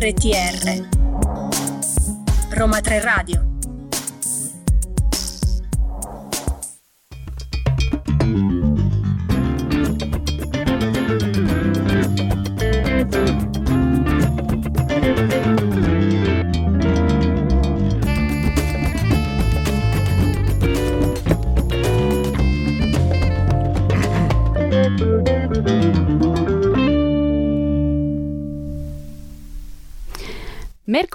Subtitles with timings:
[0.00, 0.88] RTR
[2.56, 3.49] Roma 3 Radio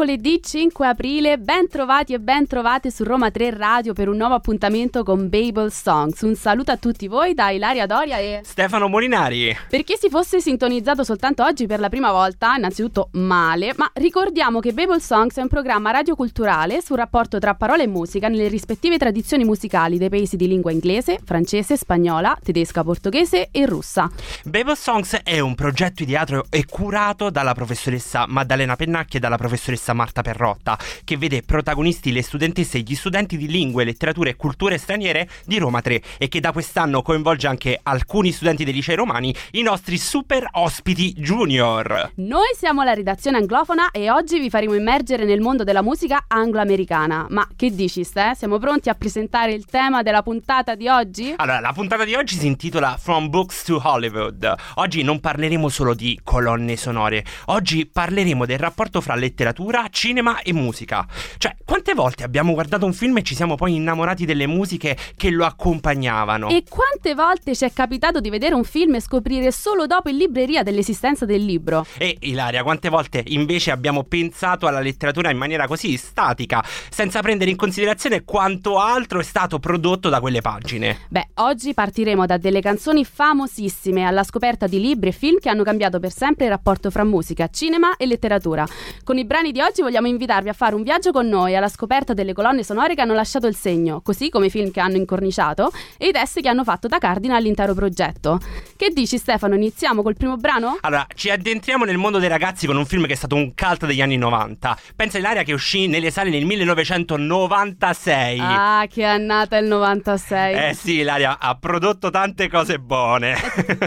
[0.05, 4.35] Mercoledì 5 aprile, ben trovati e ben trovate su Roma 3 Radio per un nuovo
[4.35, 6.21] appuntamento con Babel Songs.
[6.21, 9.57] Un saluto a tutti voi da Ilaria Doria e Stefano Molinari.
[9.67, 14.59] Per chi si fosse sintonizzato soltanto oggi per la prima volta, innanzitutto male, ma ricordiamo
[14.59, 18.99] che Babel Songs è un programma radioculturale sul rapporto tra parola e musica nelle rispettive
[18.99, 24.07] tradizioni musicali dei paesi di lingua inglese, francese, spagnola, tedesca, portoghese e russa.
[24.43, 29.53] Babel Songs è un progetto ideato e curato dalla professoressa Maddalena Pennacchi e dalla professoressa
[29.55, 34.35] professoressa Marta Perrotta, che vede protagonisti le studentesse e gli studenti di lingue, letterature e
[34.35, 38.96] culture straniere di Roma 3 e che da quest'anno coinvolge anche alcuni studenti dei licei
[38.96, 42.12] romani, i nostri super ospiti junior.
[42.15, 47.27] Noi siamo la redazione anglofona e oggi vi faremo immergere nel mondo della musica anglo-americana.
[47.30, 48.34] Ma che dici, Ste?
[48.35, 51.34] Siamo pronti a presentare il tema della puntata di oggi?
[51.37, 54.54] Allora, la puntata di oggi si intitola From Books to Hollywood.
[54.76, 60.53] Oggi non parleremo solo di colonne sonore, oggi parleremo del rapporto fra letteratura cinema e
[60.53, 61.07] musica.
[61.37, 65.29] Cioè, quante volte abbiamo guardato un film e ci siamo poi innamorati delle musiche che
[65.29, 66.50] lo accompagnavano?
[66.50, 70.17] E quante volte ci è capitato di vedere un film e scoprire solo dopo in
[70.17, 71.85] libreria dell'esistenza del libro?
[71.97, 77.50] E Ilaria, quante volte invece abbiamo pensato alla letteratura in maniera così statica, senza prendere
[77.50, 81.00] in considerazione quanto altro è stato prodotto da quelle pagine?
[81.09, 85.63] Beh, oggi partiremo da delle canzoni famosissime alla scoperta di libri e film che hanno
[85.63, 88.67] cambiato per sempre il rapporto fra musica, cinema e letteratura.
[89.03, 91.68] Con i brani brani di oggi vogliamo invitarvi a fare un viaggio con noi alla
[91.70, 94.96] scoperta delle colonne sonore che hanno lasciato il segno, così come i film che hanno
[94.96, 98.40] incorniciato e i test che hanno fatto da cardine all'intero progetto.
[98.78, 100.78] Che dici Stefano, iniziamo col primo brano?
[100.81, 103.88] Allora, ci addentriamo nel mondo dei ragazzi con un film che è stato un cult
[103.88, 104.78] degli anni 90.
[104.96, 108.40] Pensa Ilaria che uscì nelle sale nel 1996.
[108.40, 110.70] Ah, che annata il 96.
[110.70, 113.36] Eh sì, Ilaria ha prodotto tante cose buone.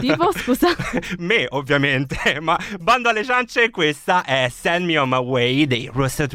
[0.01, 0.67] tipo, scusa?
[1.19, 5.89] Me, ovviamente, ma bando alle ciance, questa è Send Me On My Way Way dei
[5.93, 6.33] Rusted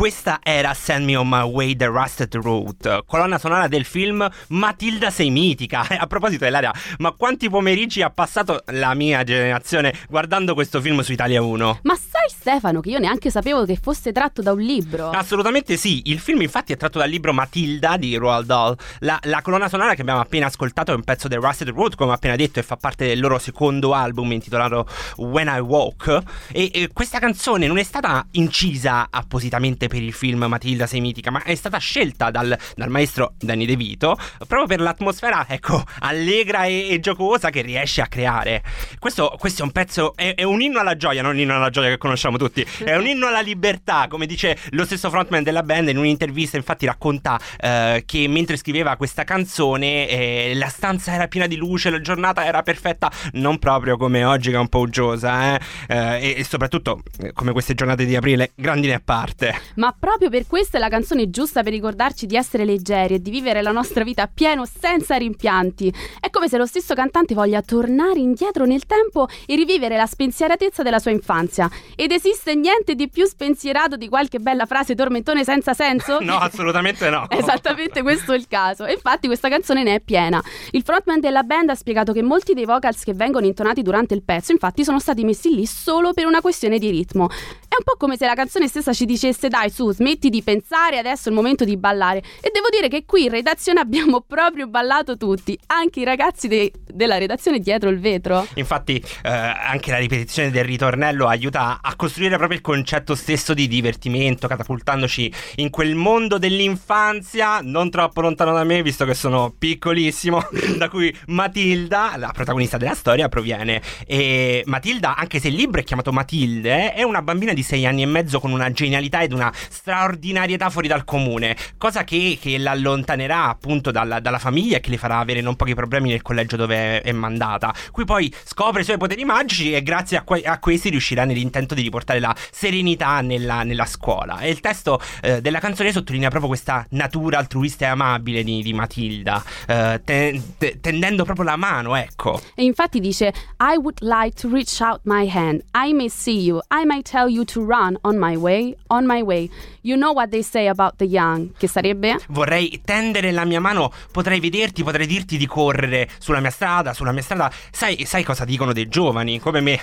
[0.00, 5.10] questa era Send Me On My Way The Rusted Road, colonna sonora del film Matilda
[5.10, 5.86] sei mitica.
[6.00, 11.12] A proposito dell'area, ma quanti pomeriggi ha passato la mia generazione guardando questo film su
[11.12, 11.80] Italia 1?
[11.82, 15.10] Ma sai Stefano che io neanche sapevo che fosse tratto da un libro?
[15.10, 18.78] Assolutamente sì, il film infatti è tratto dal libro Matilda di Roald Dahl.
[19.00, 22.12] La, la colonna sonora che abbiamo appena ascoltato è un pezzo del Rusted Road, come
[22.12, 24.86] ho appena detto, e fa parte del loro secondo album intitolato
[25.16, 26.22] When I Walk.
[26.52, 31.32] E, e questa canzone non è stata incisa appositamente per il film Matilda sei mitica,
[31.32, 36.64] ma è stata scelta dal, dal maestro Danny De Vito proprio per l'atmosfera, ecco, allegra
[36.64, 38.62] e, e giocosa che riesce a creare.
[39.00, 41.70] Questo, questo è un pezzo, è, è, un inno alla gioia, non un inno alla
[41.70, 45.64] gioia che conosciamo tutti, è un inno alla libertà, come dice lo stesso frontman della
[45.64, 51.26] band in un'intervista, infatti racconta eh, che mentre scriveva questa canzone eh, la stanza era
[51.26, 54.78] piena di luce, la giornata era perfetta, non proprio come oggi che è un po'
[54.78, 55.60] uggiosa, eh?
[55.88, 57.02] eh e, e soprattutto
[57.34, 61.30] come queste giornate di aprile, grandine a parte ma proprio per questo è la canzone
[61.30, 65.16] giusta per ricordarci di essere leggeri e di vivere la nostra vita a pieno senza
[65.16, 65.92] rimpianti.
[66.20, 70.82] È come se lo stesso cantante voglia tornare indietro nel tempo e rivivere la spensieratezza
[70.82, 71.68] della sua infanzia.
[71.96, 76.18] Ed esiste niente di più spensierato di qualche bella frase tormentone senza senso?
[76.22, 77.26] no, assolutamente no.
[77.32, 78.84] Esattamente questo è il caso.
[78.84, 80.42] E infatti questa canzone ne è piena.
[80.72, 84.22] Il frontman della band ha spiegato che molti dei vocals che vengono intonati durante il
[84.22, 87.30] pezzo, infatti, sono stati messi lì solo per una questione di ritmo.
[87.70, 90.98] È un po' come se la canzone stessa ci dicesse dai su, smetti di pensare,
[90.98, 92.18] adesso è il momento di ballare.
[92.40, 96.72] E devo dire che qui in redazione abbiamo proprio ballato tutti, anche i ragazzi de-
[96.92, 98.44] della redazione dietro il vetro.
[98.54, 103.68] Infatti, eh, anche la ripetizione del ritornello aiuta a costruire proprio il concetto stesso di
[103.68, 110.42] divertimento, catapultandoci in quel mondo dell'infanzia, non troppo lontano da me, visto che sono piccolissimo,
[110.76, 113.80] da cui Matilda, la protagonista della storia, proviene.
[114.08, 117.86] E Matilda, anche se il libro è chiamato Matilde, è una bambina di di sei
[117.86, 122.58] anni e mezzo con una genialità ed una straordinarietà fuori dal comune, cosa che, che
[122.58, 126.56] l'allontanerà appunto dalla, dalla, famiglia e che le farà avere non pochi problemi nel collegio
[126.56, 127.74] dove è, mandata.
[127.90, 131.74] Qui poi scopre i suoi poteri magici e grazie a, que- a questi riuscirà nell'intento
[131.74, 134.38] di riportare la serenità nella, nella scuola.
[134.38, 138.72] E il testo eh, della canzone sottolinea proprio questa natura altruista e amabile di, di
[138.72, 142.40] Matilda, eh, te- te- tendendo proprio la mano, ecco.
[142.54, 145.62] E infatti dice: I would like to reach out my hand.
[145.74, 146.60] I may see you.
[146.70, 149.48] I may tell you to run on my way, on my way.
[149.82, 151.52] You know what they say about the young.
[151.56, 152.18] Che sarebbe?
[152.28, 157.12] Vorrei tendere la mia mano, potrei vederti, potrei dirti di correre sulla mia strada, sulla
[157.12, 157.50] mia strada.
[157.70, 159.80] Sai, sai cosa dicono dei giovani, come me.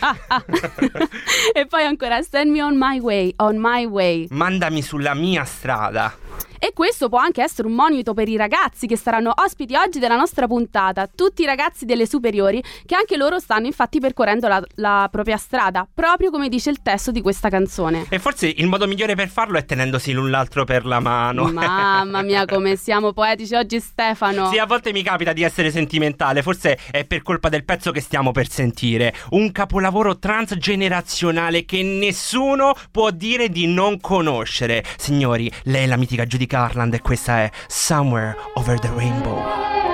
[0.00, 0.44] ah, ah.
[1.54, 4.26] e poi ancora, send me on my way, on my way.
[4.30, 6.25] Mandami sulla mia strada.
[6.58, 10.16] E questo può anche essere un monito per i ragazzi che saranno ospiti oggi della
[10.16, 15.08] nostra puntata, tutti i ragazzi delle superiori che anche loro stanno infatti percorrendo la, la,
[15.10, 18.06] propria strada, proprio come dice il testo di questa canzone.
[18.08, 21.44] E forse il modo migliore per farlo è tenendosi l'un l'altro per la mano.
[21.50, 24.50] Mamma mia, come siamo poetici oggi, Stefano.
[24.50, 28.00] Sì, a volte mi capita di essere sentimentale, forse è per colpa del pezzo che
[28.00, 29.14] stiamo per sentire.
[29.30, 34.84] Un capolavoro transgenerazionale che nessuno può dire di non conoscere.
[34.96, 39.85] Signori, lei è la mitica Judy Garland e questa è Somewhere Over the Rainbow.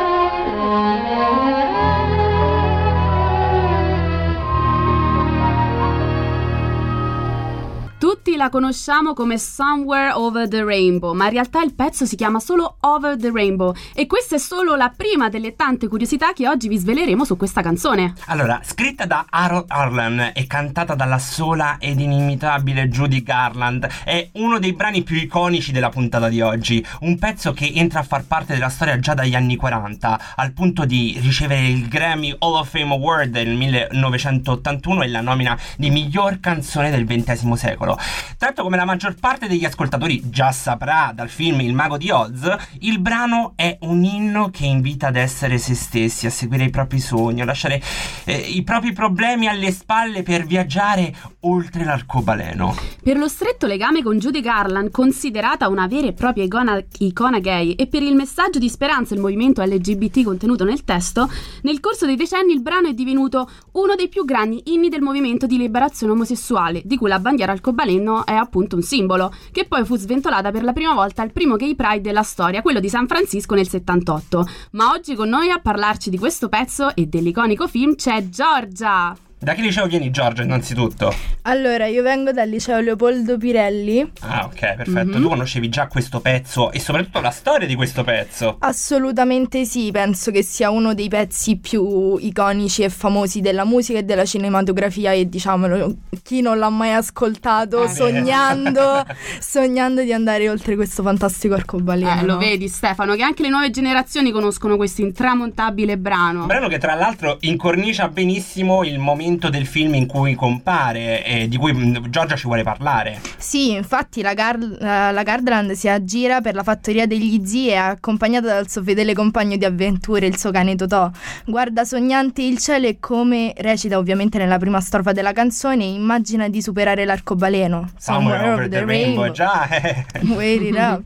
[8.02, 12.40] Tutti la conosciamo come Somewhere Over the Rainbow, ma in realtà il pezzo si chiama
[12.40, 16.66] solo Over the Rainbow e questa è solo la prima delle tante curiosità che oggi
[16.66, 18.14] vi sveleremo su questa canzone.
[18.26, 24.58] Allora, scritta da Harold Arlen e cantata dalla sola ed inimitabile Judy Garland, è uno
[24.58, 28.54] dei brani più iconici della puntata di oggi, un pezzo che entra a far parte
[28.54, 32.94] della storia già dagli anni 40, al punto di ricevere il Grammy Hall of Fame
[32.94, 37.90] Award nel 1981 e la nomina di miglior canzone del XX secolo.
[38.38, 42.54] Tanto come la maggior parte degli ascoltatori già saprà dal film Il mago di Oz,
[42.80, 46.98] il brano è un inno che invita ad essere se stessi, a seguire i propri
[46.98, 47.82] sogni, a lasciare
[48.24, 52.74] eh, i propri problemi alle spalle per viaggiare oltre l'arcobaleno.
[53.02, 57.72] Per lo stretto legame con Judy Garland, considerata una vera e propria icona, icona gay,
[57.72, 61.30] e per il messaggio di speranza del movimento LGBT contenuto nel testo,
[61.62, 65.46] nel corso dei decenni il brano è divenuto uno dei più grandi inni del movimento
[65.46, 69.96] di liberazione omosessuale, di cui la bandiera arcobaleno è appunto un simbolo, che poi fu
[69.96, 73.54] sventolata per la prima volta al primo gay pride della storia, quello di San Francisco
[73.54, 74.46] nel 78.
[74.72, 79.31] Ma oggi con noi a parlarci di questo pezzo e dell'iconico film c'è Giorgia!
[79.42, 81.12] Da che liceo vieni Giorgio innanzitutto?
[81.42, 84.12] Allora, io vengo dal liceo Leopoldo Pirelli.
[84.20, 84.90] Ah, ok, perfetto.
[84.92, 85.20] Mm-hmm.
[85.20, 88.54] Tu conoscevi già questo pezzo e soprattutto la storia di questo pezzo?
[88.60, 94.04] Assolutamente sì, penso che sia uno dei pezzi più iconici e famosi della musica e
[94.04, 95.92] della cinematografia e diciamolo,
[96.22, 99.04] chi non l'ha mai ascoltato ah, sognando,
[99.40, 102.20] sognando di andare oltre questo fantastico arcobaleno.
[102.20, 106.46] Eh, lo vedi Stefano, che anche le nuove generazioni conoscono questo intramontabile brano.
[106.46, 111.48] Brano che tra l'altro incornicia benissimo il momento momento del film in cui compare e
[111.48, 113.20] di cui mm, Giorgia ci vuole parlare.
[113.38, 118.46] Sì, infatti la, Gar- la Gardland si aggira per la fattoria degli zii e accompagnata
[118.46, 121.10] dal suo fedele compagno di avventure, il suo cane Totò.
[121.46, 126.60] Guarda sognante il cielo e come recita ovviamente nella prima strofa della canzone, immagina di
[126.60, 127.90] superare l'arcobaleno.
[127.98, 129.22] Somewhere, Somewhere over, the, the rainbow.
[129.22, 129.30] rainbow.
[129.32, 130.04] Già, eh.
[130.34, 131.02] Wait it up.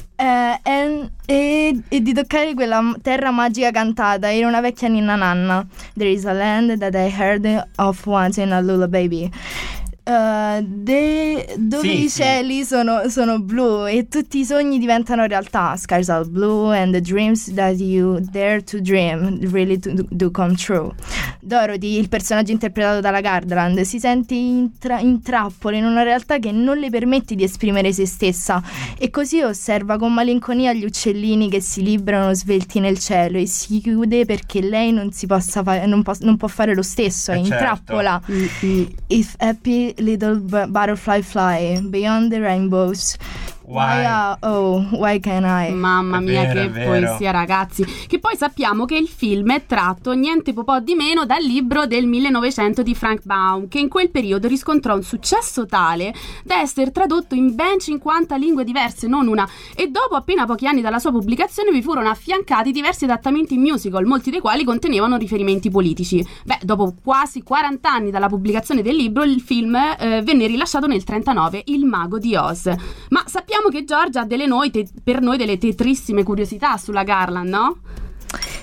[0.20, 5.64] Uh, and, e, e, di toccare quella terra magica cantata in una vecchia ninna nanna.
[5.94, 9.30] There is a land that I heard of once in a lullaby.
[10.08, 12.64] Uh, de, dove sì, i cieli sì.
[12.64, 15.76] sono, sono, blu e tutti i sogni diventano realtà.
[15.76, 20.56] Skies are blue and the dreams that you dare to dream really do, do come
[20.56, 20.94] true.
[21.40, 26.38] Dorothy, il personaggio interpretato dalla Gardland, si sente in, tra- in trappola in una realtà
[26.38, 28.62] che non le permette di esprimere se stessa
[28.98, 33.80] e così osserva con malinconia gli uccellini che si librano svelti nel cielo e si
[33.80, 37.36] chiude perché lei non, si possa fa- non, po- non può fare lo stesso, è
[37.36, 37.64] eh in certo.
[37.64, 38.20] trappola.
[38.30, 38.84] Mm-hmm.
[39.06, 43.16] If happy little butterfly fly beyond the rainbows
[43.68, 44.02] Why?
[44.02, 45.72] why oh, why can I?
[45.74, 47.84] Mamma mia, vero, che poesia, ragazzi.
[47.84, 52.06] Che poi sappiamo che il film è tratto niente po' di meno dal libro del
[52.06, 57.34] 1900 di Frank Baum, che in quel periodo riscontrò un successo tale da essere tradotto
[57.34, 59.46] in ben 50 lingue diverse, non una.
[59.76, 64.06] E dopo appena pochi anni dalla sua pubblicazione vi furono affiancati diversi adattamenti in musical,
[64.06, 66.26] molti dei quali contenevano riferimenti politici.
[66.44, 71.04] Beh, dopo quasi 40 anni dalla pubblicazione del libro, il film eh, venne rilasciato nel
[71.04, 72.66] 39, Il mago di Oz.
[73.10, 77.48] Ma sappiamo che Giorgia ha delle noi te- per noi delle tetrissime curiosità sulla Garland,
[77.48, 77.76] no?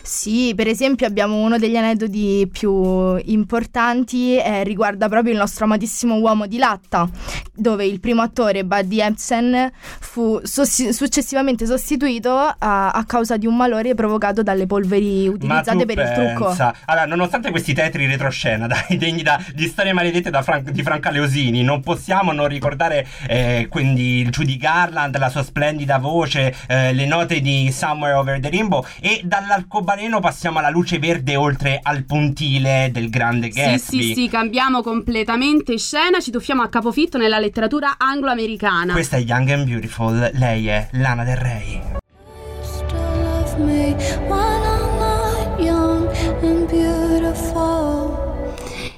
[0.05, 6.13] Sì, per esempio abbiamo uno degli aneddoti più importanti eh, riguarda proprio il nostro amatissimo
[6.17, 7.09] uomo di latta,
[7.51, 13.55] dove il primo attore Buddy Ebsen fu sossi- successivamente sostituito a-, a causa di un
[13.55, 16.21] malore provocato dalle polveri utilizzate per pensa.
[16.21, 16.74] il trucco.
[16.85, 21.09] Allora, nonostante questi tetri retroscena, dai, degni da, di storie maledette da Fran- di Franca
[21.09, 26.93] Leosini, non possiamo non ricordare eh, quindi il Judy Garland, la sua splendida voce, eh,
[26.93, 32.03] le note di Somewhere Over the Rainbow e dall'arcobaleno passiamo alla luce verde oltre al
[32.03, 34.01] puntile del grande Sì, Gatsby.
[34.01, 38.93] sì, sì, cambiamo completamente scena, ci tuffiamo a capofitto nella letteratura anglo-americana.
[38.93, 41.81] Questa è Young and Beautiful, lei è Lana Del Rey.
[42.61, 43.95] Still love me
[44.27, 46.07] when I'm not young
[46.41, 48.25] and beautiful.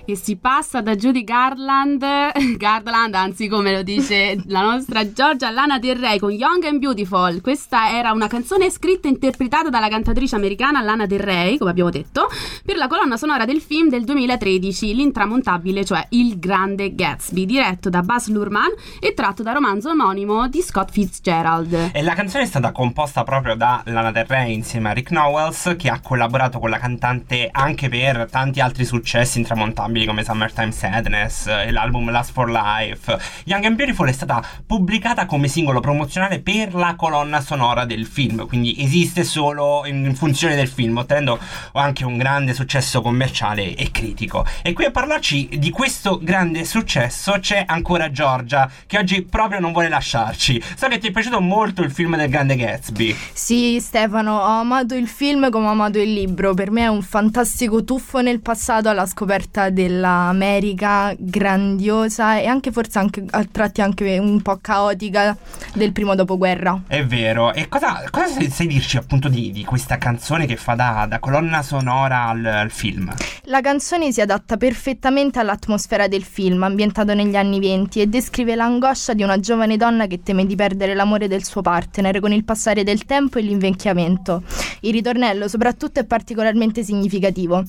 [0.09, 2.01] E si passa da Judy Garland,
[2.55, 7.41] Garland, anzi come lo dice la nostra Giorgia Lana Del Rey con Young and Beautiful.
[7.41, 11.89] Questa era una canzone scritta e interpretata dalla cantatrice americana Lana Del Rey, come abbiamo
[11.89, 12.29] detto,
[12.63, 18.01] per la colonna sonora del film del 2013, L'intramontabile, cioè Il Grande Gatsby, diretto da
[18.01, 18.71] Buzz Luhrmann
[19.01, 21.89] e tratto da romanzo omonimo di Scott Fitzgerald.
[21.91, 25.75] E la canzone è stata composta proprio da Lana Del Rey insieme a Rick Knowles
[25.77, 31.47] che ha collaborato con la cantante anche per tanti altri successi intramontabili come Summertime Sadness
[31.47, 33.17] e l'album Last for Life.
[33.45, 38.45] Young and Beautiful è stata pubblicata come singolo promozionale per la colonna sonora del film,
[38.47, 41.39] quindi esiste solo in funzione del film, ottenendo
[41.73, 44.45] anche un grande successo commerciale e critico.
[44.61, 49.71] E qui a parlarci di questo grande successo c'è ancora Giorgia, che oggi proprio non
[49.71, 50.61] vuole lasciarci.
[50.75, 53.15] So che ti è piaciuto molto il film del grande Gatsby.
[53.33, 56.53] Sì, Stefano, ho amato il film come ho amato il libro.
[56.53, 62.99] Per me è un fantastico tuffo nel passato alla scoperta dell'America grandiosa e anche forse
[62.99, 65.35] anche a tratti anche un po' caotica
[65.73, 66.81] del primo dopoguerra.
[66.87, 67.53] È vero.
[67.53, 71.19] E cosa, cosa sai, sai dirci appunto di, di questa canzone che fa da, da
[71.19, 73.11] colonna sonora al, al film?
[73.43, 79.13] La canzone si adatta perfettamente all'atmosfera del film, ambientato negli anni venti, e descrive l'angoscia
[79.13, 82.83] di una giovane donna che teme di perdere l'amore del suo partner con il passare
[82.83, 84.43] del tempo e l'invecchiamento.
[84.81, 87.63] Il ritornello soprattutto è particolarmente significativo.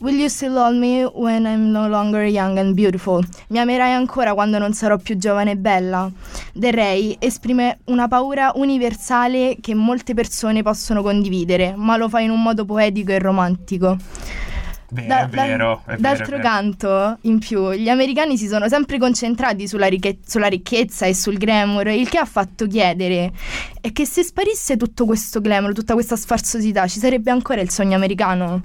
[0.00, 3.22] Will you still love me when I'm no longer young and beautiful?
[3.48, 6.10] Mi amerai ancora quando non sarò più giovane e bella?
[6.54, 12.30] Del Rey esprime una paura universale che molte persone possono condividere, ma lo fa in
[12.30, 13.98] un modo poetico e romantico.
[14.92, 16.48] Beh, Da- è vero, è d'altro vero.
[16.48, 21.36] canto, in più, gli americani si sono sempre concentrati sulla, ricche- sulla ricchezza e sul
[21.36, 23.30] glamour, il che ha fatto chiedere
[23.80, 27.94] è che se sparisse tutto questo glamour, tutta questa sfarzosità, ci sarebbe ancora il sogno
[27.96, 28.62] americano?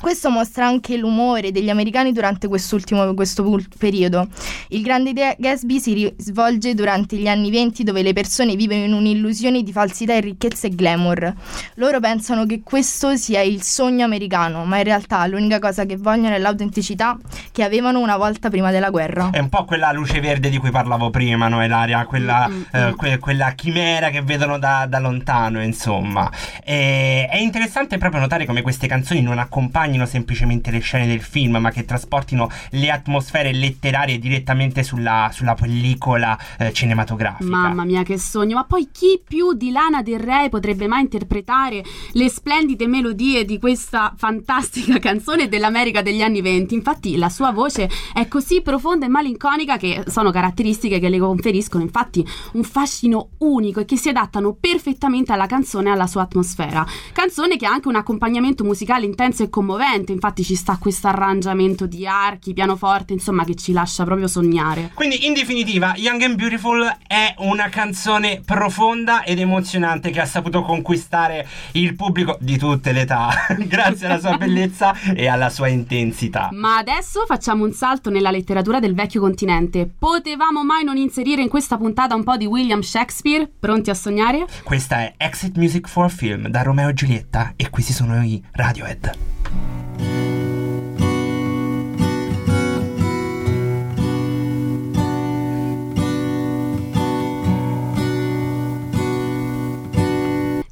[0.00, 4.28] Questo mostra anche l'umore degli americani durante quest'ultimo questo periodo.
[4.68, 8.92] Il grande De- Gatsby si svolge durante gli anni venti dove le persone vivono in
[8.92, 11.32] un'illusione di falsità e ricchezza e glamour.
[11.76, 16.34] Loro pensano che questo sia il sogno americano, ma in realtà l'unica cosa che vogliono
[16.34, 17.16] è l'autenticità
[17.50, 19.30] che avevano una volta prima della guerra.
[19.32, 22.04] È un po' quella luce verde di cui parlavo prima, no Elaria?
[22.04, 22.94] Quella, Mm, mm, eh, mm.
[22.96, 26.30] que- quella chimera che vedono da, da lontano, insomma.
[26.62, 29.38] E- è interessante proprio notare come queste canzoni non
[29.84, 35.54] accompagnino semplicemente le scene del film, ma che trasportino le atmosfere letterarie direttamente sulla, sulla
[35.54, 37.48] pellicola eh, cinematografica.
[37.48, 38.56] Mamma mia, che sogno!
[38.56, 43.58] Ma poi chi più di Lana Del Rey potrebbe mai interpretare le splendide melodie di
[43.58, 46.74] questa fantastica canzone dell'America degli anni venti?
[46.74, 51.82] Infatti, la sua voce è così profonda e malinconica che sono caratteristiche che le conferiscono,
[51.82, 56.86] infatti, un fascino unico e che si adattano perfettamente alla canzone e alla sua atmosfera.
[57.12, 59.72] Canzone che ha anche un accompagnamento musicale intenso e commovente,
[60.12, 64.90] infatti, ci sta questo arrangiamento di archi, pianoforte, insomma, che ci lascia proprio sognare.
[64.94, 70.62] Quindi, in definitiva, Young and Beautiful è una canzone profonda ed emozionante che ha saputo
[70.62, 76.48] conquistare il pubblico di tutte le età, grazie alla sua bellezza e alla sua intensità.
[76.52, 79.90] Ma adesso facciamo un salto nella letteratura del vecchio continente.
[79.98, 83.50] Potevamo mai non inserire in questa puntata un po' di William Shakespeare?
[83.58, 84.46] Pronti a sognare?
[84.62, 89.63] Questa è Exit Music for Film da Romeo e Giulietta e questi sono i Radiohead.
[89.98, 90.33] Bye.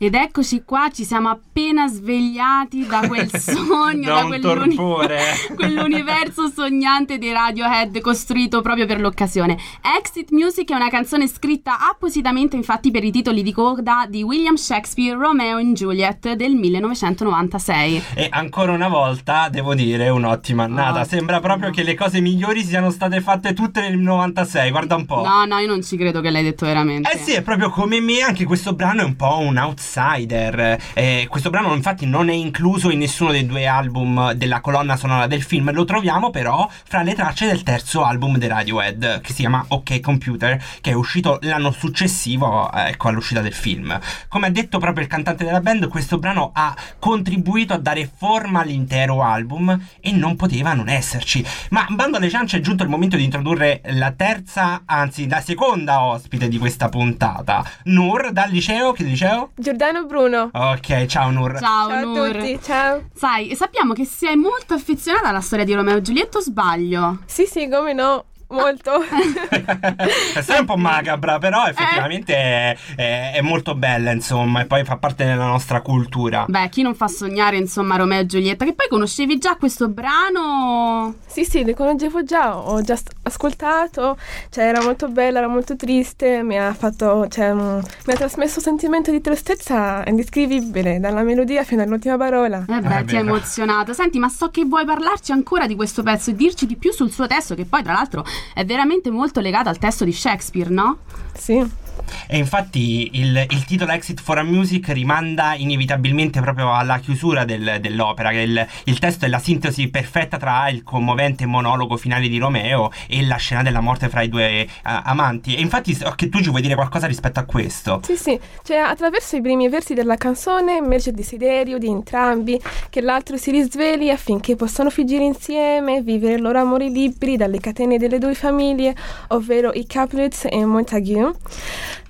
[0.03, 4.75] Ed eccoci qua, ci siamo appena svegliati da quel sogno, Da da, un quell'uni-
[5.55, 9.57] quell'universo sognante dei Radiohead costruito proprio per l'occasione.
[9.97, 14.57] Exit Music è una canzone scritta appositamente infatti per i titoli di coda di William
[14.57, 18.03] Shakespeare Romeo and Juliet del 1996.
[18.15, 21.03] E ancora una volta devo dire un'ottima annata.
[21.03, 21.75] Oh, Sembra proprio no.
[21.75, 24.69] che le cose migliori siano state fatte tutte nel 96.
[24.69, 25.23] Guarda un po'.
[25.23, 27.09] No, no, io non ci credo che l'hai detto veramente.
[27.09, 30.81] Eh sì, è proprio come me, anche questo brano è un po' un outsider outsider.
[30.95, 35.27] Eh, questo brano infatti non è incluso in nessuno dei due album della colonna sonora
[35.27, 39.41] del film, lo troviamo però fra le tracce del terzo album di Radiohead che si
[39.41, 43.99] chiama OK Computer, che è uscito l'anno successivo ecco, all'uscita del film.
[44.29, 48.61] Come ha detto proprio il cantante della band, questo brano ha contribuito a dare forma
[48.61, 51.45] all'intero album e non poteva non esserci.
[51.71, 56.03] Ma bando alle ciance è giunto il momento di introdurre la terza, anzi la seconda
[56.05, 59.51] ospite di questa puntata, Nur dal liceo, che liceo?
[59.57, 60.51] Giordano Bruno.
[60.53, 61.59] Ok, ciao Nur.
[61.59, 62.29] Ciao, Ciao Nur.
[62.29, 63.03] a tutti, ciao.
[63.13, 67.19] Sai, sappiamo che sei molto affezionata alla storia di Romeo e Giulietto, o sbaglio?
[67.27, 68.93] Sì, sì, come no, molto.
[69.03, 74.97] È un po' macabra, però effettivamente è, è- è molto bella, insomma, e poi fa
[74.97, 76.45] parte della nostra cultura.
[76.49, 78.65] Beh, chi non fa sognare, insomma, Romeo e Giulietta?
[78.65, 81.15] Che poi conoscevi già questo brano?
[81.27, 84.17] sì, sì, li conoscevo già, ho già ascoltato,
[84.51, 87.59] cioè era molto bella, era molto triste, mi ha fatto, cioè, mm,
[88.07, 92.65] mi ha trasmesso un sentimento di tristezza indescrivibile, dalla melodia fino all'ultima parola.
[92.69, 93.93] Eh beh, Eh, ti ha emozionato.
[93.95, 97.11] Senti, ma so che vuoi parlarci ancora di questo pezzo e dirci di più sul
[97.11, 100.99] suo testo, che poi, tra l'altro, è veramente molto legato al testo di Shakespeare, no?
[101.35, 101.81] Sì.
[102.27, 107.79] E infatti il, il titolo Exit for a Music rimanda inevitabilmente proprio alla chiusura del-
[107.81, 112.91] dell'opera, il, il testo è la sintesi perfetta tra il commovente monologo finale di Romeo
[113.07, 115.57] e la scena della morte fra i due eh, amanti.
[115.57, 118.01] E infatti so che tu ci vuoi dire qualcosa rispetto a questo.
[118.05, 123.01] Sì, sì, cioè attraverso i primi versi della canzone emerge il desiderio di entrambi che
[123.01, 128.19] l'altro si risvegli affinché possano fuggire insieme vivere il loro amore liberi dalle catene delle
[128.19, 128.95] due famiglie,
[129.29, 131.33] ovvero i Capulet e Montague.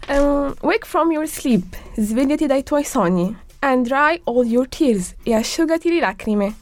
[0.08, 5.34] Um, wake from your sleep, svegliati dai tuoi sogni, and dry all your tears e
[5.34, 6.54] asciugati le lacrime.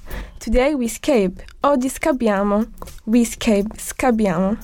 [0.43, 2.65] Today we escape, oggi scabbiamo.
[3.05, 4.57] We escape, scabbiamo.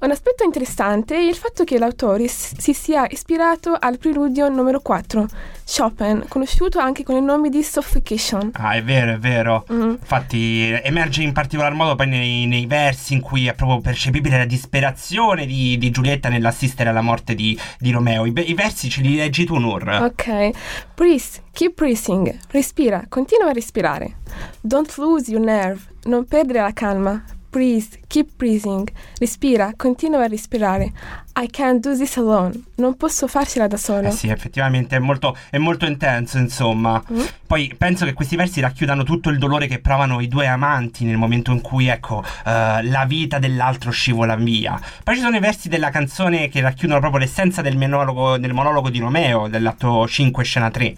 [0.00, 5.26] Un aspetto interessante è il fatto che l'autore si sia ispirato al preludio numero 4,
[5.64, 8.50] Chopin, conosciuto anche con il nome di Suffocation.
[8.52, 9.64] Ah, è vero, è vero.
[9.72, 9.90] Mm.
[9.92, 14.44] Infatti emerge in particolar modo poi nei, nei versi in cui è proprio percepibile la
[14.44, 18.26] disperazione di, di Giulietta nell'assistere alla morte di, di Romeo.
[18.26, 19.88] I, i versi ce li leggi tu, Nur.
[19.88, 20.50] Ok.
[20.94, 22.38] Breathe, keep breathing.
[22.50, 24.16] Respira, continua a respirare.
[24.60, 25.80] Don't lose your nerve.
[26.04, 27.22] Non perdere la calma.
[27.50, 28.86] Breathe, keep breathing.
[29.18, 30.92] Respira, continua a respirare.
[31.40, 32.64] I can't do this alone.
[32.74, 34.08] Non posso farcela da solo.
[34.08, 37.02] Eh sì, effettivamente è molto, è molto intenso, insomma.
[37.10, 37.20] Mm.
[37.46, 41.16] Poi penso che questi versi racchiudano tutto il dolore che provano i due amanti nel
[41.16, 44.78] momento in cui, ecco, eh, la vita dell'altro scivola via.
[45.02, 48.90] Poi ci sono i versi della canzone che racchiudono proprio l'essenza del monologo, del monologo
[48.90, 50.94] di Romeo, dell'atto 5, scena 3.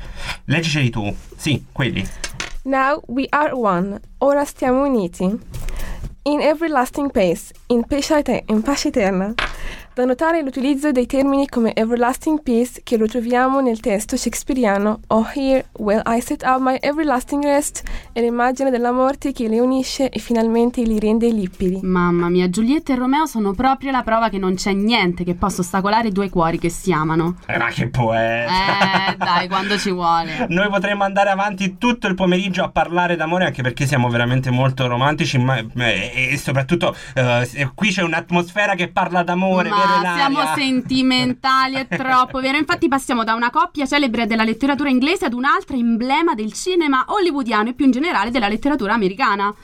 [0.47, 1.15] Leggiceli tu.
[1.37, 2.05] Sì, quelli.
[2.65, 4.01] Now we are one.
[4.21, 5.25] Ora stiamo uniti.
[6.25, 9.35] In everlasting pace, in pace, in pace eterna.
[9.93, 15.27] Da notare l'utilizzo dei termini come everlasting peace che lo troviamo nel testo shakespeariano Oh
[15.35, 20.09] here will I set up my everlasting rest e l'immagine della morte che li unisce
[20.09, 21.81] e finalmente li rende limpidi.
[21.83, 25.61] Mamma mia, Giulietta e Romeo sono proprio la prova che non c'è niente che possa
[25.61, 27.39] ostacolare due cuori che si amano.
[27.47, 28.53] Eh, ma che poeta.
[29.11, 30.47] Eh, dai, quando ci vuole.
[30.49, 34.87] Noi potremmo andare avanti tutto il pomeriggio a parlare d'amore anche perché siamo veramente molto
[34.87, 40.15] romantici ma- e, e soprattutto eh, qui c'è un'atmosfera che parla d'amore, Ma Ilaria?
[40.15, 42.57] siamo sentimentali, è troppo vero.
[42.57, 47.71] Infatti passiamo da una coppia celebre della letteratura inglese ad un'altra emblema del cinema hollywoodiano
[47.71, 49.55] e più in generale della letteratura americana.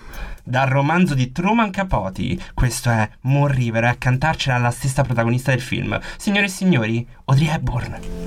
[0.42, 5.60] Dal romanzo di Truman Capote, questo è Moon River a cantarcela la stessa protagonista del
[5.60, 5.98] film.
[6.16, 8.25] Signore e signori, Audrey Hepburn.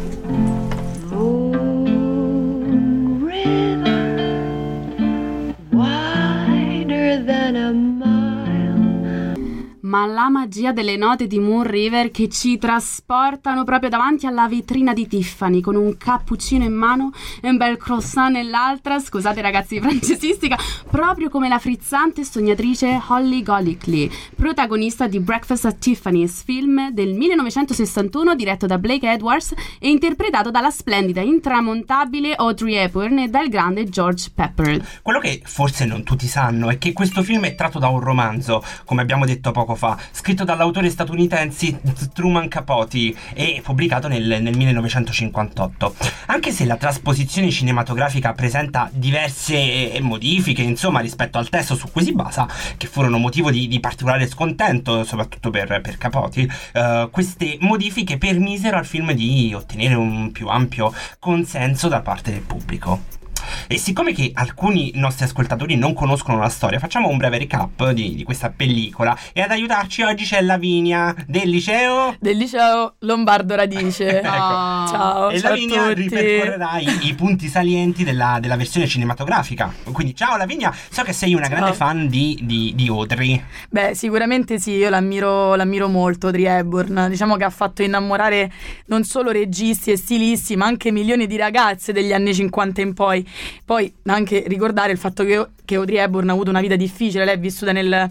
[9.89, 14.93] Ma la magia delle note di Moon River che ci trasportano proprio davanti alla vetrina
[14.93, 19.81] di Tiffany con un cappuccino in mano e un bel croissant nell'altra, scusate ragazzi di
[19.89, 20.59] francesistica,
[20.91, 28.35] proprio come la frizzante sognatrice Holly Golightly, protagonista di Breakfast at Tiffany's, film del 1961
[28.35, 34.29] diretto da Blake Edwards e interpretato dalla splendida, intramontabile Audrey Hepburn e dal grande George
[34.35, 34.99] Pepper.
[35.01, 38.63] Quello che forse non tutti sanno è che questo film è tratto da un romanzo,
[38.85, 39.78] come abbiamo detto poco fa,
[40.11, 41.79] scritto dall'autore statunitense
[42.13, 45.95] Truman Capote e pubblicato nel, nel 1958.
[46.27, 52.03] Anche se la trasposizione cinematografica presenta diverse eh, modifiche, insomma, rispetto al testo su cui
[52.03, 57.57] si basa, che furono motivo di, di particolare scontento, soprattutto per, per Capote, eh, queste
[57.61, 63.18] modifiche permisero al film di ottenere un più ampio consenso da parte del pubblico.
[63.67, 68.15] E siccome che alcuni nostri ascoltatori non conoscono la storia, facciamo un breve recap di,
[68.15, 69.17] di questa pellicola.
[69.33, 72.15] E ad aiutarci oggi c'è Lavinia del liceo.
[72.19, 74.17] Del liceo Lombardo Radice.
[74.29, 74.87] Ecco.
[74.89, 76.01] Ciao, e ciao a Lavinia tutti.
[76.01, 79.73] ripercorrerà i, i punti salienti della, della versione cinematografica.
[79.91, 81.55] Quindi, ciao Lavinia, so che sei una Ciao.
[81.55, 83.41] grande fan di, di, di Audrey.
[83.69, 87.07] Beh, sicuramente sì, io l'ammiro, l'ammiro molto, Audrey Hepburn.
[87.09, 88.51] Diciamo che ha fatto innamorare
[88.87, 93.27] non solo registi e stilisti, ma anche milioni di ragazze degli anni 50 in poi.
[93.63, 97.35] Poi anche ricordare il fatto che, che Audrey Hepburn ha avuto una vita difficile, lei
[97.35, 98.09] è vissuta nel,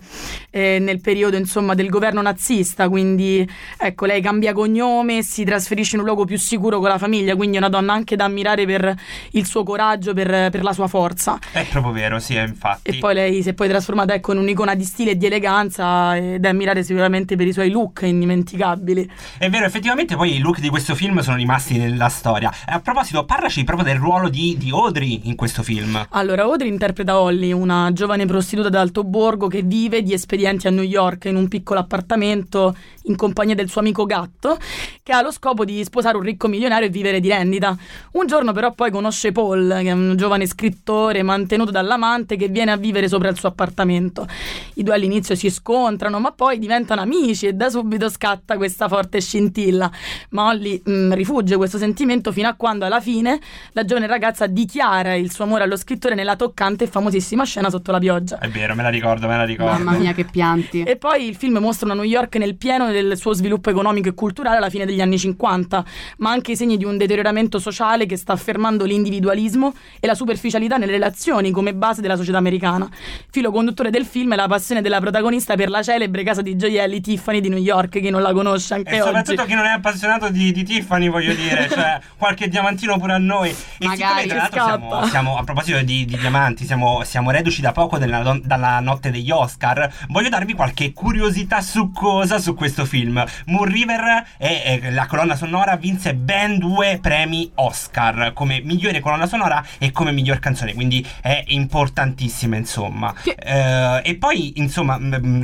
[0.51, 6.01] eh, nel periodo insomma, del governo nazista, quindi ecco, lei cambia cognome, si trasferisce in
[6.01, 8.95] un luogo più sicuro con la famiglia, quindi è una donna anche da ammirare per
[9.33, 11.39] il suo coraggio, per, per la sua forza.
[11.53, 12.91] È proprio vero, sì, infatti.
[12.91, 16.17] E poi lei si è poi trasformata ecco, in un'icona di stile e di eleganza
[16.17, 19.11] ed è ammirare sicuramente per i suoi look indimenticabili.
[19.39, 22.53] È vero, effettivamente poi i look di questo film sono rimasti nella storia.
[22.67, 26.07] A proposito, parlaci proprio del ruolo di, di Audrey in questo film.
[26.11, 30.85] Allora, Audrey interpreta Holly, una giovane prostituta d'alto borgo che vive di espedienti a New
[30.85, 32.77] York in un piccolo appartamento
[33.09, 34.57] in compagnia del suo amico gatto,
[35.03, 37.77] che ha lo scopo di sposare un ricco milionario e vivere di rendita.
[38.13, 42.71] Un giorno però poi conosce Paul, che è un giovane scrittore mantenuto dall'amante che viene
[42.71, 44.27] a vivere sopra il suo appartamento.
[44.75, 49.21] I due all'inizio si scontrano, ma poi diventano amici e da subito scatta questa forte
[49.21, 49.91] scintilla.
[50.31, 53.41] Ma Holly mh, rifugge questo sentimento fino a quando alla fine
[53.73, 57.91] la giovane ragazza dichiara il suo amore allo scrittore nella toccante e famosissima scena sotto
[57.91, 58.39] la pioggia.
[58.39, 59.85] È vero, me la ricordo, me la ricordo.
[59.85, 60.83] Mamma mia, che pianti.
[60.83, 64.15] E poi il film mostra una New York nel pieno del suo sviluppo economico e
[64.15, 65.85] culturale alla fine degli anni 50,
[66.19, 70.77] ma anche i segni di un deterioramento sociale che sta affermando l'individualismo e la superficialità
[70.77, 72.89] nelle relazioni come base della società americana.
[73.31, 77.01] Filo conduttore del film è la passione della protagonista per la celebre casa di gioielli
[77.01, 79.07] Tiffany di New York, chi non la conosce anche E oggi.
[79.07, 83.19] soprattutto chi non è appassionato di, di Tiffany, voglio dire, cioè qualche diamantino pure a
[83.19, 83.51] noi.
[83.79, 87.31] E Magari, siccome tra che l'altro siamo, siamo- a proposito di, di diamanti, siamo, siamo
[87.31, 92.85] reduci da poco della, dalla notte degli Oscar, voglio darvi qualche curiosità succosa su questo
[92.89, 93.25] film.
[93.47, 99.65] Moon River e la colonna sonora vinse ben due premi Oscar come migliore colonna sonora
[99.79, 103.15] e come miglior canzone, quindi è importantissima, insomma.
[103.23, 104.99] Che- Eh, e poi, insomma,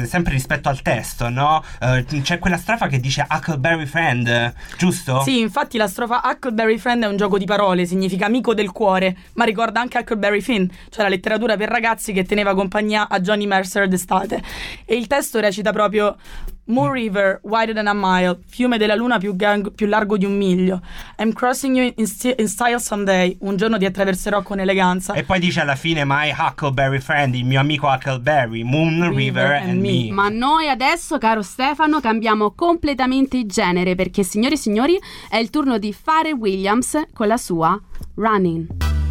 [0.06, 1.62] sempre rispetto al testo, no?
[1.80, 5.22] Eh, c'è quella strofa che dice Huckleberry Friend, giusto?
[5.22, 9.16] Sì, infatti la strofa Huckleberry Friend è un gioco di parole, significa amico del cuore,
[9.34, 13.46] ma ricorda anche Huckleberry Finn, cioè la letteratura per ragazzi che teneva compagnia a Johnny
[13.46, 14.42] Mercer d'estate.
[14.84, 16.16] E il testo recita proprio
[16.66, 20.36] Moon River, wider than a mile, fiume della luna più, gang- più largo di un
[20.36, 20.80] miglio.
[21.18, 25.12] I'm crossing you in, sti- in style someday, un giorno ti attraverserò con eleganza.
[25.12, 29.80] E poi dice alla fine My Huckleberry Friend, il mio amico Huckleberry, Moon River, and
[29.80, 30.10] me.
[30.10, 34.98] Ma noi adesso, caro Stefano, cambiamo completamente il genere perché, signori e signori,
[35.28, 37.78] è il turno di Pharrell Williams con la sua
[38.14, 39.03] Running.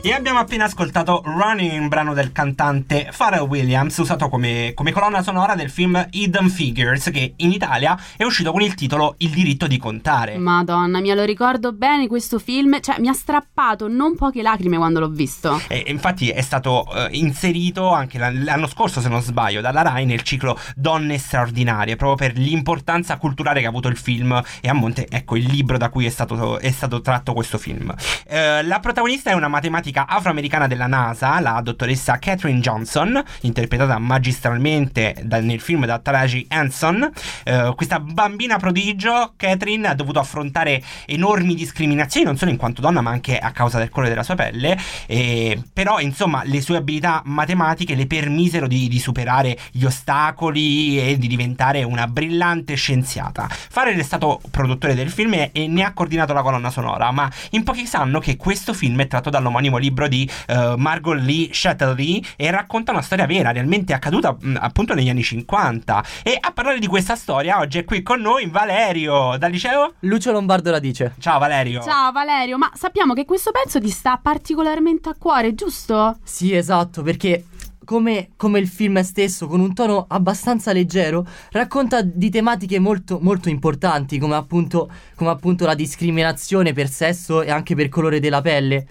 [0.00, 5.22] E abbiamo appena ascoltato Running, un brano del cantante Pharrell Williams, usato come, come colonna
[5.22, 9.66] sonora del film Hidden Figures, che in Italia è uscito con il titolo Il diritto
[9.66, 10.38] di contare.
[10.38, 15.00] Madonna mia, lo ricordo bene questo film, cioè mi ha strappato non poche lacrime quando
[15.00, 15.60] l'ho visto.
[15.66, 20.06] E infatti è stato eh, inserito anche l'an- l'anno scorso, se non sbaglio, dalla Rai
[20.06, 24.72] nel ciclo Donne straordinarie, proprio per l'importanza culturale che ha avuto il film e a
[24.72, 27.92] monte, ecco, il libro da cui è stato, è stato tratto questo film.
[28.28, 35.16] Eh, la protagonista è una matematica afroamericana della NASA, la dottoressa Catherine Johnson, interpretata magistralmente
[35.22, 37.10] da- nel film da Taraji Henson.
[37.44, 43.00] Eh, questa bambina prodigio, Catherine, ha dovuto affrontare enormi discriminazioni, non solo in quanto donna,
[43.00, 44.76] ma anche a causa del colore della sua pelle.
[45.06, 51.18] E, però, insomma, le sue abilità matematiche le permisero di, di superare gli ostacoli e
[51.18, 53.48] di diventare una brillante scienziata.
[53.48, 57.62] Farrell è stato produttore del film e ne ha coordinato la colonna sonora, ma in
[57.62, 62.50] pochi sanno che questo film è tratto dall'omonimo libro di eh, Margot Lee Shetterly e
[62.50, 66.04] racconta una storia vera, realmente accaduta mh, appunto negli anni 50.
[66.22, 69.94] E a parlare di questa storia oggi è qui con noi Valerio dal liceo.
[70.00, 71.14] Lucio Lombardo la dice.
[71.18, 71.82] Ciao Valerio.
[71.82, 76.18] Ciao Valerio, ma sappiamo che questo pezzo ti sta particolarmente a cuore, giusto?
[76.22, 77.44] Sì, esatto, perché
[77.88, 83.48] come, come il film stesso, con un tono abbastanza leggero, racconta di tematiche molto, molto
[83.48, 88.86] importanti, come appunto, come appunto la discriminazione per sesso e anche per colore della pelle.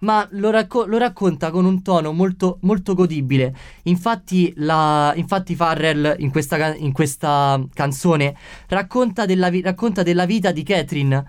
[0.00, 3.56] Ma lo, racco- lo racconta con un tono molto, molto godibile.
[3.84, 8.36] Infatti, la, infatti Farrell in questa, in questa canzone
[8.68, 11.24] racconta della, vi- racconta della vita di Catherine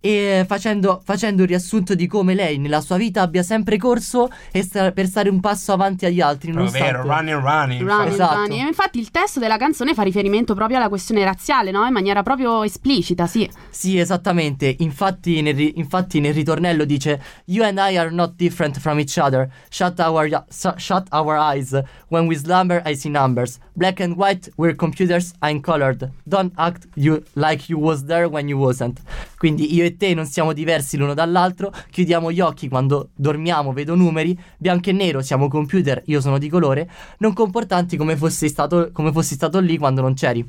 [0.00, 4.92] e facendo, facendo un riassunto di come lei nella sua vita abbia sempre corso sta-
[4.92, 6.50] per stare un passo avanti agli altri.
[6.50, 7.88] È vero, nonostante- running, running.
[7.88, 8.34] Running, Esatto.
[8.36, 8.64] running.
[8.64, 11.84] E infatti il testo della canzone fa riferimento proprio alla questione razziale, no?
[11.86, 13.48] In maniera proprio esplicita, sì.
[13.70, 14.76] Sì, esattamente.
[14.78, 19.48] Infatti nel, infatti nel ritornello dice You and I are not different from each other.
[19.70, 20.44] Shut our,
[20.76, 21.72] shut our eyes.
[22.08, 23.58] When we slumber, I see numbers.
[23.72, 26.10] Black and white, we're computers, I'm colored.
[26.24, 29.00] Don't act you like you was there when you wasn't.
[29.36, 31.72] Quindi io e te non siamo diversi l'uno dall'altro.
[31.90, 34.38] Chiudiamo gli occhi quando dormiamo, vedo numeri.
[34.58, 36.88] Bianco e nero, siamo computer, io sono di colore.
[37.18, 40.44] Non comportanti come fossi stato, come fossi stato lì quando non c'eri.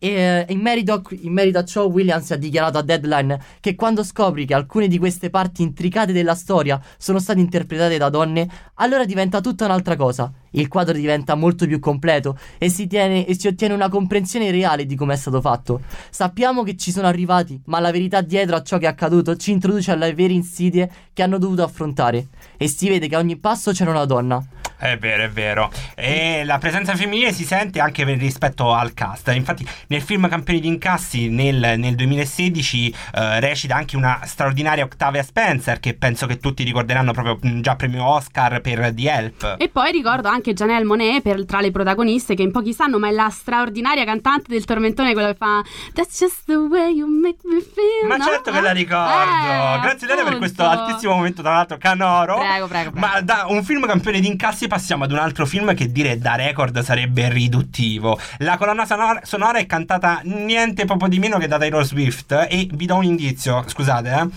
[0.00, 3.74] E eh, in merito, a, in merito a ciò, Williams ha dichiarato a Deadline che
[3.74, 8.48] quando scopri che alcune di queste parti intricate della storia sono state interpretate da donne,
[8.74, 10.32] allora diventa tutta un'altra cosa.
[10.52, 14.86] Il quadro diventa molto più completo e si, tiene- e si ottiene una comprensione reale
[14.86, 15.80] di come è stato fatto.
[16.10, 19.50] Sappiamo che ci sono arrivati, ma la verità dietro a ciò che è accaduto ci
[19.52, 22.28] introduce alle vere insidie che hanno dovuto affrontare.
[22.56, 24.44] E si vede che a ogni passo c'era una donna.
[24.78, 25.70] È vero, è vero.
[25.96, 29.28] E la presenza femminile si sente anche per- rispetto al cast.
[29.34, 35.22] Infatti, nel film Campioni di incassi nel, nel 2016 eh, recita anche una straordinaria Octavia
[35.24, 39.56] Spencer, che penso che tutti ricorderanno proprio mh, già premio Oscar per The Help.
[39.58, 43.08] E poi ricordo anche Janelle Monet per- tra le protagoniste, che in pochi sanno, ma
[43.08, 45.62] è la straordinaria cantante del tormentone, quella che fa
[45.92, 48.06] That's just the way you make me feel.
[48.06, 48.24] Ma no?
[48.24, 49.12] certo che la ricordo!
[49.12, 52.38] Eh, Grazie Lele per questo altissimo momento, tra l'altro, canoro.
[52.38, 53.06] Prego, prego, prego.
[53.06, 56.36] Ma da un film campione di incassi passiamo ad un altro film che dire da
[56.36, 58.16] record sarebbe riduttivo.
[58.38, 62.46] La colonna sonora, sonora è cantata niente proprio di meno che da Taylor Swift.
[62.48, 64.12] E vi do un indizio, scusate, eh.
[64.14, 64.28] Ah,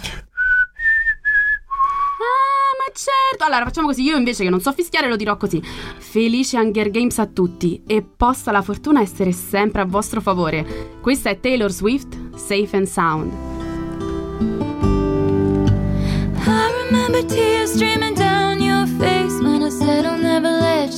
[2.78, 3.46] ma certo.
[3.46, 4.02] Allora, facciamo così.
[4.02, 5.62] Io invece che non so fischiare lo dirò così.
[5.62, 10.98] Felici Hunger Games a tutti e possa la fortuna essere sempre a vostro favore.
[11.02, 13.32] Questa è Taylor Swift, Safe and Sound.
[16.44, 18.15] I remember tears streaming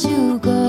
[0.05, 0.62] you go.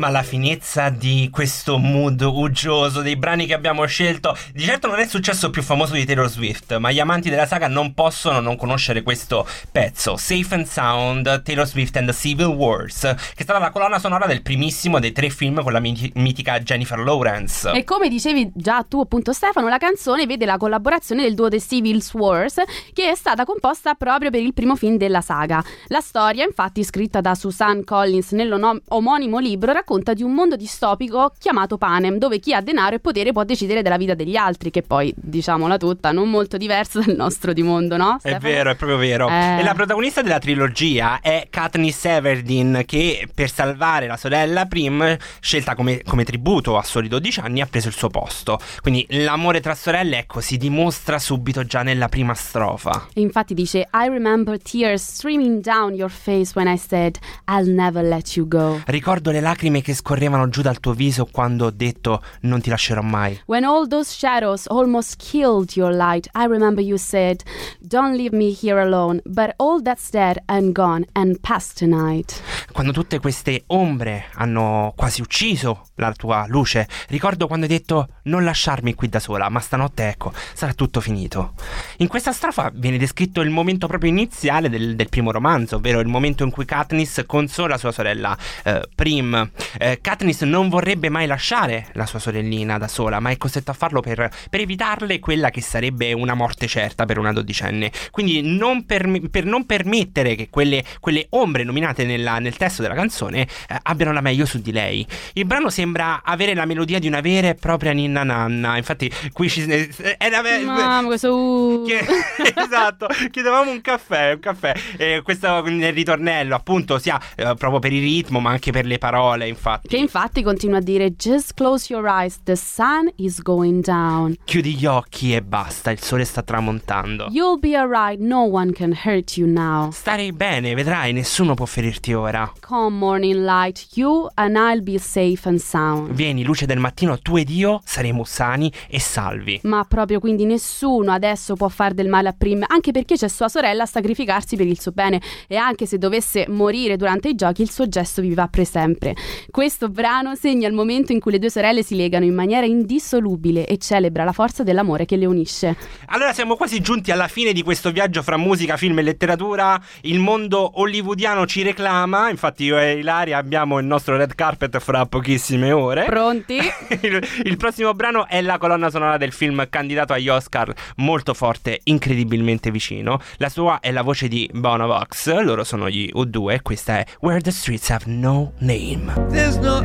[0.00, 4.98] Ma la finezza di questo mood uggioso dei brani che abbiamo scelto, di certo non
[4.98, 8.40] è il successo più famoso di Taylor Swift, ma gli amanti della saga non possono
[8.40, 13.00] non conoscere questo pezzo, Safe and Sound, Taylor Swift and the Civil Wars,
[13.34, 16.98] che stata la colonna sonora del primissimo dei tre film con la miti- mitica Jennifer
[16.98, 17.70] Lawrence.
[17.70, 21.60] E come dicevi già tu appunto Stefano, la canzone vede la collaborazione del duo The
[21.60, 22.54] Civil Wars
[22.94, 25.62] che è stata composta proprio per il primo film della saga.
[25.88, 31.76] La storia, infatti scritta da Susan Collins nell'omonimo libro, racconta di un mondo distopico chiamato
[31.76, 35.12] Panem, dove chi ha denaro e potere può decidere della vita degli altri, che poi,
[35.16, 38.16] diciamola tutta, non molto diverso dal nostro di mondo, no?
[38.16, 38.40] È Stefano?
[38.40, 39.28] vero, è proprio vero.
[39.28, 39.58] Eh.
[39.58, 45.74] E la protagonista della trilogia è Katniss Everdeen che per salvare la sorella Prim, scelta
[45.74, 48.58] come, come tributo a soli 12 anni, ha preso il suo posto.
[48.80, 53.08] Quindi l'amore tra sorelle, ecco, si dimostra subito già nella prima strofa.
[53.12, 58.04] E infatti dice I remember tears streaming down your face when I said I'll never
[58.04, 58.82] let you go.
[58.86, 63.02] Ricordo le lacrime che scorrevano giù dal tuo viso quando ho detto non ti lascerò
[63.02, 63.40] mai.
[63.46, 67.42] When all those shadows almost killed your light, I remember you said,
[67.80, 72.40] Don't leave me here alone, but all that's dead and gone and past tonight.
[72.72, 78.44] Quando tutte queste ombre hanno quasi ucciso la tua luce, ricordo quando hai detto non
[78.44, 81.54] lasciarmi qui da sola, ma stanotte ecco, sarà tutto finito.
[81.98, 86.08] In questa strofa viene descritto il momento proprio iniziale del, del primo romanzo, ovvero il
[86.08, 89.50] momento in cui Katniss consola sua sorella eh, Prim.
[89.78, 93.74] Eh, Katniss non vorrebbe mai lasciare la sua sorellina da sola, ma è costretta a
[93.74, 97.90] farlo per, per evitarle quella che sarebbe una morte certa per una dodicenne.
[98.10, 102.94] Quindi non permi- per non permettere che quelle, quelle ombre nominate nella- nel testo della
[102.94, 105.06] canzone eh, abbiano la meglio su di lei.
[105.34, 108.76] Il brano sembra avere la melodia di una vera e propria ninna nanna.
[108.76, 109.64] Infatti, qui ci.
[109.64, 111.84] eh, Era, Mamma, questo uh.
[111.86, 112.04] Chie-
[112.56, 114.72] esatto, chiedevamo un caffè, un caffè.
[114.96, 118.98] E questo nel ritornello, appunto, sia eh, proprio per il ritmo, ma anche per le
[118.98, 119.88] parole, infatti.
[119.88, 124.34] Che infatti continua a dire Just close your eyes, the sun is going down.
[124.44, 127.28] Chiudi gli occhi e basta, il sole sta tramontando.
[127.30, 129.90] You'll be alright, no one can hurt you now.
[129.90, 132.50] Starei bene, vedrai, nessuno può ferirti ora.
[132.60, 136.12] Come morning light, you and I'll be safe and sound.
[136.12, 139.60] Vieni, luce del mattino, tu ed io saremo sani e salvi.
[139.64, 143.48] Ma proprio quindi nessuno adesso può far del male a Prim, anche perché c'è sua
[143.48, 147.62] sorella a sacrificarsi per il suo bene e anche se dovesse morire durante i giochi
[147.62, 149.14] il suo gesto vivrà per sempre.
[149.50, 153.66] Questo brano segna il momento in cui le due sorelle si legano in maniera indissolubile
[153.66, 155.76] e celebra la forza dell'amore che le unisce.
[156.06, 159.80] Allora siamo quasi giunti alla fine di questo viaggio fra musica, film e letteratura.
[160.02, 165.06] Il mondo hollywoodiano ci reclama, infatti io e Ilaria abbiamo il nostro red carpet fra
[165.06, 166.04] pochissime ore.
[166.04, 166.58] Pronti?
[167.02, 171.80] il, il prossimo brano è la colonna sonora del film candidato agli Oscar, molto forte,
[171.84, 173.20] incredibilmente vicino.
[173.38, 177.04] La sua è la voce di Bono Vox, loro sono gli U2 e questa è
[177.18, 179.29] Where the Streets Have No Name.
[179.30, 179.80] There's no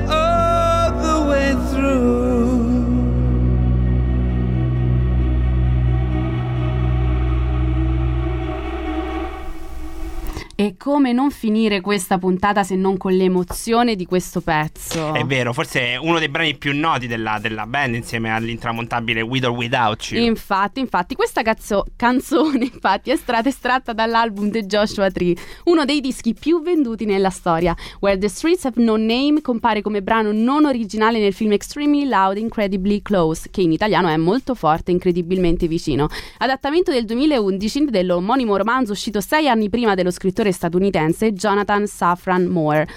[10.58, 15.14] E come non finire questa puntata se non con l'emozione di questo pezzo?
[15.14, 19.44] È vero, forse è uno dei brani più noti della, della band insieme all'intramontabile With
[19.44, 20.24] or Without You.
[20.24, 26.00] Infatti, infatti, questa cazzo- canzone infatti è stata estratta dall'album The Joshua Tree, uno dei
[26.00, 27.76] dischi più venduti nella storia.
[28.00, 32.38] Where the Streets Have No Name compare come brano non originale nel film Extremely Loud
[32.38, 36.08] Incredibly Close, che in italiano è molto forte, incredibilmente vicino.
[36.38, 42.88] Adattamento del 2011 dell'omonimo romanzo uscito sei anni prima dello scrittore statunitense Jonathan Safran Moore.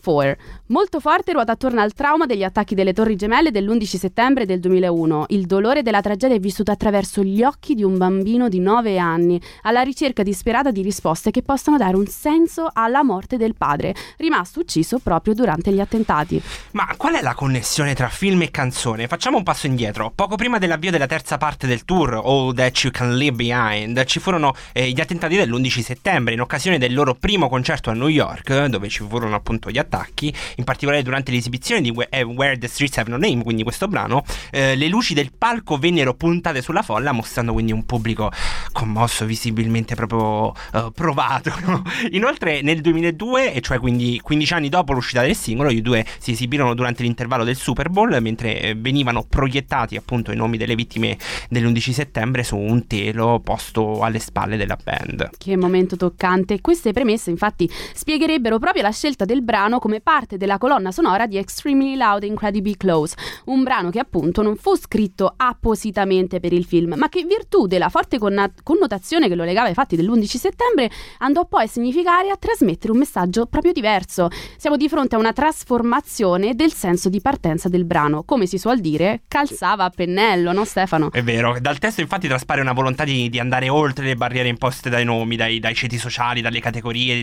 [0.00, 0.36] Four.
[0.68, 5.26] Molto forte ruota attorno al trauma degli attacchi delle Torri Gemelle dell'11 settembre del 2001.
[5.28, 9.40] Il dolore della tragedia è vissuto attraverso gli occhi di un bambino di 9 anni,
[9.62, 14.58] alla ricerca disperata di risposte che possano dare un senso alla morte del padre, rimasto
[14.58, 16.42] ucciso proprio durante gli attentati.
[16.72, 19.06] Ma qual è la connessione tra film e canzone?
[19.06, 20.10] Facciamo un passo indietro.
[20.12, 24.18] Poco prima dell'avvio della terza parte del tour, All That You Can Leave Behind, ci
[24.18, 28.66] furono eh, gli attentati dell'11 settembre, in occasione del loro primo concerto a New York,
[28.66, 32.98] dove ci furono appunto gli attacchi, in particolare durante l'esibizione di eh, Where the Streets
[32.98, 37.12] Have No Name, quindi questo brano, eh, le luci del palco vennero puntate sulla folla,
[37.12, 38.32] mostrando quindi un pubblico
[38.72, 41.52] commosso, visibilmente proprio eh, provato.
[42.12, 46.32] Inoltre nel 2002, e cioè quindi 15 anni dopo l'uscita del singolo, gli due si
[46.32, 51.18] esibirono durante l'intervallo del Super Bowl, mentre eh, venivano proiettati appunto i nomi delle vittime
[51.50, 55.30] dell'11 settembre su un telo posto alle spalle della band.
[55.36, 56.60] Che momento toccante.
[56.86, 61.36] Queste premesse, infatti, spiegherebbero proprio la scelta del brano come parte della colonna sonora di
[61.36, 66.94] Extremely Loud Incredibly Close, un brano che appunto non fu scritto appositamente per il film,
[66.96, 70.90] ma che in virtù della forte conna- connotazione che lo legava ai fatti dell'11 settembre
[71.18, 74.28] andò poi a significare e a trasmettere un messaggio proprio diverso.
[74.56, 78.78] Siamo di fronte a una trasformazione del senso di partenza del brano, come si suol
[78.78, 81.10] dire, calzava a pennello, no Stefano?
[81.10, 84.88] È vero, dal testo infatti traspare una volontà di, di andare oltre le barriere imposte
[84.88, 86.74] dai nomi, dai, dai ceti sociali, dalle categorie,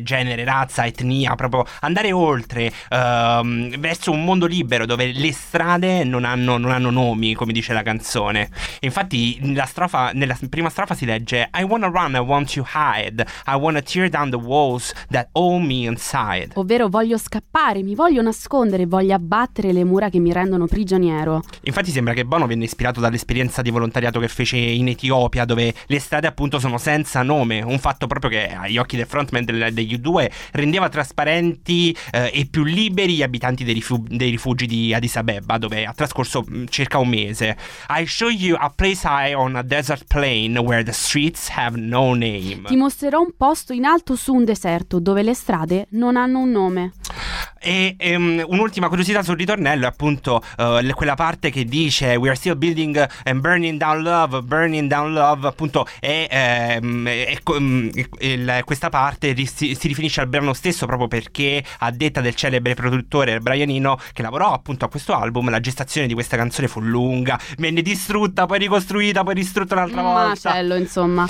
[0.03, 6.25] genere, razza, etnia, proprio andare oltre ehm, verso un mondo libero dove le strade non
[6.25, 8.49] hanno, non hanno nomi, come dice la canzone.
[8.81, 13.25] Infatti nella, strofa, nella prima strofa si legge I wanna run, I want to hide,
[13.47, 16.51] I wanna tear down the walls that own me inside.
[16.55, 21.43] Ovvero voglio scappare, mi voglio nascondere, voglio abbattere le mura che mi rendono prigioniero.
[21.63, 25.99] Infatti sembra che Bono venne ispirato dall'esperienza di volontariato che fece in Etiopia, dove le
[25.99, 29.95] strade appunto sono senza nome, un fatto proprio che agli occhi del frontman del- degli
[29.99, 35.15] U2 rendeva trasparenti eh, e più liberi gli abitanti dei, rifu- dei rifugi di Addis
[35.15, 37.57] Abeba, dove ha trascorso mh, circa un mese.
[37.89, 42.13] I show you a place high on a desert plain where the streets have no
[42.13, 42.61] name.
[42.67, 46.51] Ti mostrerò un posto in alto su un deserto dove le strade non hanno un
[46.51, 46.91] nome.
[47.59, 52.35] E ehm, un'ultima curiosità sul ritornello è appunto le- quella parte che dice We are
[52.37, 57.07] still building and burning down love, burning down love, appunto è, è mm,
[58.19, 62.73] il- questa parte si, si riferisce al brano stesso proprio perché a detta del celebre
[62.73, 66.81] produttore Brian Eno che lavorò appunto a questo album, la gestazione di questa canzone fu
[66.81, 70.27] lunga, venne distrutta, poi ricostruita, poi distrutta un'altra Un volta.
[70.49, 71.27] macello, insomma.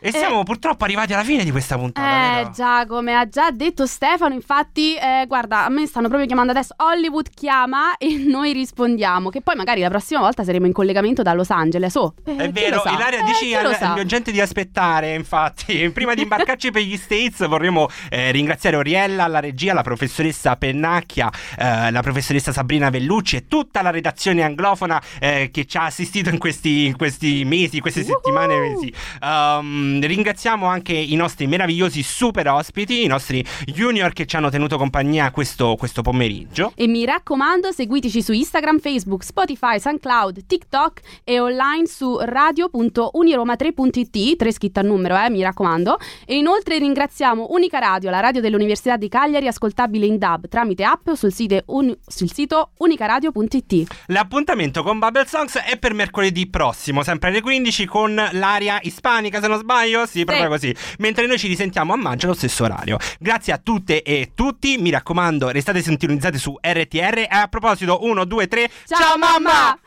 [0.00, 2.06] E siamo purtroppo arrivati alla fine di questa puntata.
[2.06, 2.50] Eh vero?
[2.50, 6.74] già, come ha già detto Stefano, infatti, eh, guarda, a me stanno proprio chiamando adesso.
[6.78, 9.30] Hollywood chiama e noi rispondiamo.
[9.30, 11.94] Che poi magari la prossima volta saremo in collegamento da Los Angeles.
[11.94, 12.82] Oh, eh, È vero?
[12.84, 15.90] Ilaria Eh, dici al, al mio gente di aspettare, infatti.
[15.96, 21.30] Prima di imbarcarci per gli States vorremmo eh, ringraziare Oriella, la regia, la professoressa Pennacchia,
[21.58, 26.28] eh, la professoressa Sabrina Vellucci e tutta la redazione anglofona eh, che ci ha assistito
[26.30, 28.92] in questi, in questi mesi, queste settimane e mesi.
[29.22, 34.76] Um, ringraziamo anche i nostri meravigliosi super ospiti, i nostri junior che ci hanno tenuto
[34.76, 36.72] compagnia questo, questo pomeriggio.
[36.74, 44.52] E mi raccomando, seguiteci su Instagram, Facebook, Spotify, SoundCloud, TikTok e online su radio.uniroma3.it, tre
[44.52, 45.98] scritte a numero, eh, mi raccomando.
[46.24, 51.10] E inoltre ringraziamo Unica Radio, la radio dell'Università di Cagliari, ascoltabile in DAB tramite app
[51.12, 54.04] sul, sito uni- sul sito unicaradio.it.
[54.06, 59.48] L'appuntamento con Bubble Songs è per mercoledì prossimo, sempre alle 15 con l'aria ispanica, se
[59.48, 59.75] non sbaglio.
[59.76, 60.06] Maio?
[60.06, 60.74] Sì, proprio così.
[60.98, 62.96] Mentre noi ci risentiamo a maggio allo stesso orario.
[63.18, 64.78] Grazie a tutte e tutti.
[64.78, 67.18] Mi raccomando, restate sintonizzati su RTR.
[67.18, 68.70] E a proposito, 1, 2, 3.
[68.86, 69.78] Ciao, mamma!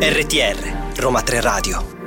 [0.00, 1.97] RTR, Roma 3 Radio.